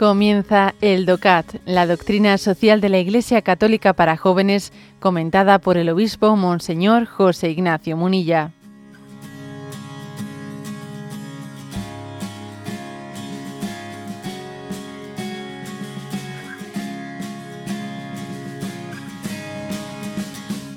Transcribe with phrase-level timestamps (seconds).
[0.00, 5.90] Comienza el DOCAT, la doctrina social de la Iglesia Católica para jóvenes, comentada por el
[5.90, 8.50] obispo Monseñor José Ignacio Munilla.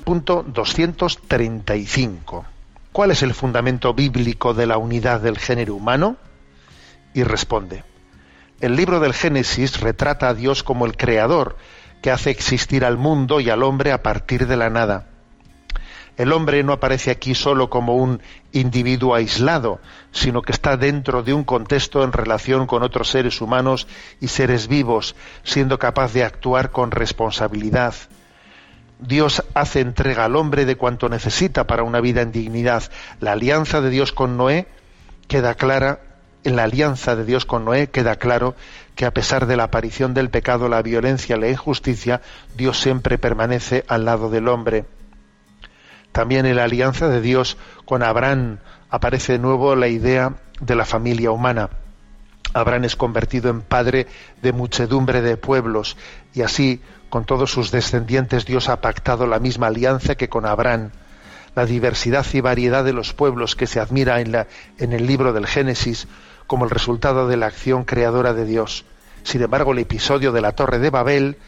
[0.04, 2.44] Punto 235.
[2.92, 6.18] ¿Cuál es el fundamento bíblico de la unidad del género humano?
[7.14, 7.93] Y responde
[8.64, 11.58] el libro del Génesis retrata a Dios como el creador
[12.00, 15.06] que hace existir al mundo y al hombre a partir de la nada.
[16.16, 19.80] El hombre no aparece aquí solo como un individuo aislado,
[20.12, 23.86] sino que está dentro de un contexto en relación con otros seres humanos
[24.18, 27.94] y seres vivos, siendo capaz de actuar con responsabilidad.
[28.98, 32.84] Dios hace entrega al hombre de cuanto necesita para una vida en dignidad.
[33.20, 34.68] La alianza de Dios con Noé
[35.28, 36.00] queda clara
[36.44, 38.54] en la alianza de Dios con Noé queda claro
[38.94, 42.20] que a pesar de la aparición del pecado, la violencia, la injusticia,
[42.56, 44.84] Dios siempre permanece al lado del hombre.
[46.12, 47.56] También en la alianza de Dios
[47.86, 51.70] con Abraham aparece de nuevo la idea de la familia humana.
[52.52, 54.06] Abraham es convertido en padre
[54.40, 55.96] de muchedumbre de pueblos
[56.34, 60.90] y así con todos sus descendientes Dios ha pactado la misma alianza que con Abraham
[61.56, 64.46] la diversidad y variedad de los pueblos que se admira en, la,
[64.78, 66.08] en, el libro del Génesis
[66.46, 68.84] como el resultado de la acción creadora de Dios.
[69.22, 71.38] Sin embargo, el episodio de la Torre de Babel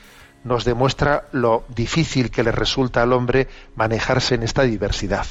[0.45, 5.27] nos demuestra lo difícil que le resulta al hombre manejarse en esta diversidad.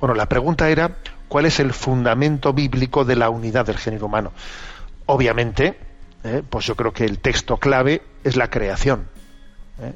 [0.00, 0.96] Bueno, la pregunta era,
[1.28, 4.32] ¿cuál es el fundamento bíblico de la unidad del género humano?
[5.04, 5.78] Obviamente,
[6.24, 9.08] eh, pues yo creo que el texto clave es la creación.
[9.80, 9.92] Eh.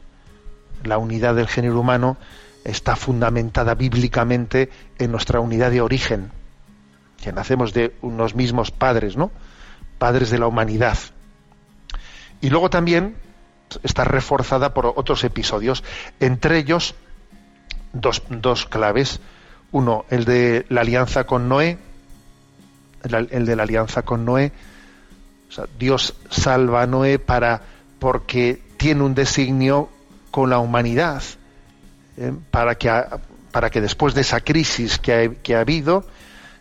[0.84, 2.19] La unidad del género humano
[2.64, 6.31] está fundamentada bíblicamente en nuestra unidad de origen,
[7.22, 9.31] que nacemos de unos mismos padres, ¿no?
[9.98, 10.98] Padres de la humanidad.
[12.41, 13.16] Y luego también
[13.82, 15.84] está reforzada por otros episodios,
[16.19, 16.94] entre ellos
[17.92, 19.20] dos, dos claves.
[19.72, 21.78] Uno, el de la alianza con Noé,
[23.04, 24.52] el, de la alianza con Noé.
[25.78, 27.62] Dios salva a Noé para
[27.98, 29.91] porque tiene un designio
[30.31, 31.22] con la humanidad,
[32.16, 32.32] ¿eh?
[32.50, 32.91] para, que,
[33.52, 36.06] para que después de esa crisis que que ha habido,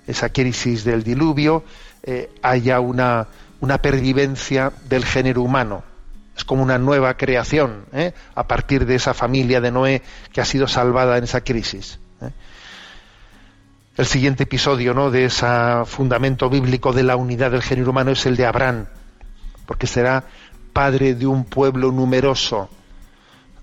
[0.09, 1.63] esa crisis del diluvio,
[2.03, 3.27] eh, haya una,
[3.61, 5.83] una pervivencia del género humano.
[6.35, 8.13] Es como una nueva creación ¿eh?
[8.33, 11.99] a partir de esa familia de Noé que ha sido salvada en esa crisis.
[12.21, 12.31] ¿eh?
[13.97, 15.11] El siguiente episodio ¿no?
[15.11, 15.45] de ese
[15.85, 18.85] fundamento bíblico de la unidad del género humano es el de Abraham,
[19.65, 20.23] porque será
[20.73, 22.69] padre de un pueblo numeroso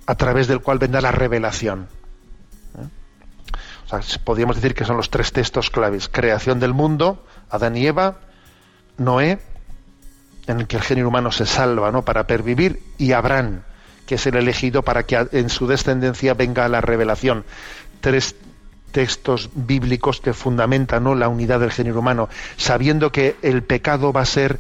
[0.05, 1.89] a través del cual vendrá la revelación
[4.25, 6.09] podríamos decir que son los tres textos claves.
[6.09, 8.19] Creación del mundo, Adán y Eva,
[8.99, 9.39] Noé,
[10.47, 12.05] en el que el género humano se salva ¿no?
[12.05, 13.63] para pervivir, y Abraham,
[14.07, 17.45] que es el elegido para que en su descendencia venga la revelación.
[18.01, 18.37] Tres
[18.93, 21.15] textos bíblicos que fundamentan ¿no?
[21.15, 24.59] la unidad del género humano, sabiendo que el pecado va a ser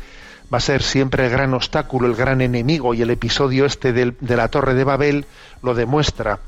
[0.53, 4.36] va a ser siempre el gran obstáculo, el gran enemigo, y el episodio este de
[4.36, 5.26] la Torre de Babel
[5.60, 6.38] lo demuestra,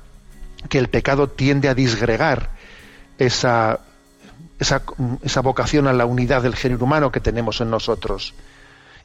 [0.68, 2.50] que el pecado tiende a disgregar
[3.18, 3.80] esa,
[4.58, 4.82] esa,
[5.22, 8.34] esa, vocación a la unidad del género humano que tenemos en nosotros.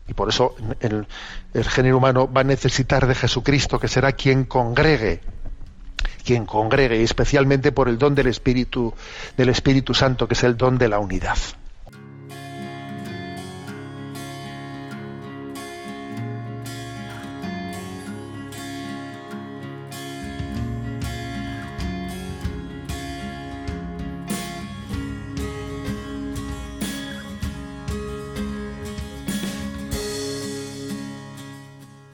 [0.08, 1.08] Y por eso el,
[1.54, 5.22] el género humano va a necesitar de Jesucristo, que será quien congregue,
[6.24, 8.94] quien congregue, y especialmente por el don del Espíritu,
[9.38, 11.38] del Espíritu Santo, que es el don de la unidad.